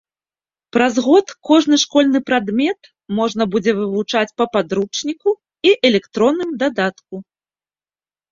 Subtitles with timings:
[0.75, 5.29] Праз год кожны школьны прадмет можна будзе вывучаць па падручніку
[5.69, 7.15] і электронным дадатку.